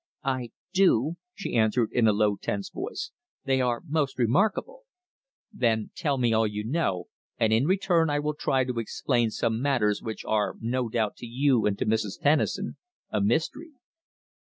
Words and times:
"I 0.25 0.49
do," 0.73 1.17
she 1.35 1.55
answered 1.55 1.91
in 1.93 2.07
a 2.07 2.11
low, 2.11 2.35
tense 2.35 2.71
voice. 2.71 3.11
"They 3.45 3.61
are 3.61 3.83
most 3.85 4.17
remarkable." 4.17 4.85
"Then 5.53 5.91
tell 5.95 6.17
me 6.17 6.33
all 6.33 6.47
you 6.47 6.63
know, 6.65 7.05
and 7.37 7.53
in 7.53 7.67
return 7.67 8.09
I 8.09 8.17
will 8.17 8.33
try 8.33 8.63
to 8.63 8.79
explain 8.79 9.29
some 9.29 9.61
matters 9.61 10.01
which 10.01 10.25
are 10.25 10.55
no 10.59 10.89
doubt 10.89 11.17
to 11.17 11.27
you 11.27 11.67
and 11.67 11.77
to 11.77 11.85
Mrs. 11.85 12.19
Tennison 12.19 12.77
a 13.11 13.21
mystery." 13.21 13.73